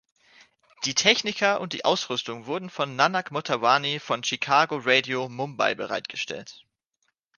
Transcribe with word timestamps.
Die 0.85 0.95
Techniker 0.95 1.61
und 1.61 1.73
die 1.73 1.85
Ausrüstung 1.85 2.47
wurden 2.47 2.71
von 2.71 2.95
Nanak 2.95 3.29
Motawani 3.29 3.99
von 3.99 4.23
„Chicago 4.23 4.77
Radio“, 4.83 5.29
Mumbai, 5.29 5.75
bereitgestellt. 5.75 6.65